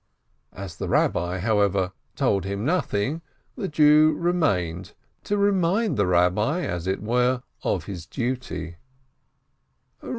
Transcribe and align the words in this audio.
As 0.51 0.77
the 0.77 0.87
Eabbi, 0.87 1.41
however, 1.41 1.91
told 2.15 2.43
him 2.43 2.65
nothing, 2.65 3.21
the 3.55 3.67
Jew 3.67 4.15
remained, 4.17 4.93
to 5.25 5.37
remind 5.37 5.95
the 5.95 6.05
Eabbi, 6.05 6.65
as 6.65 6.87
it 6.87 7.03
were, 7.03 7.43
of 7.61 7.83
his 7.83 8.07
duty. 8.07 8.77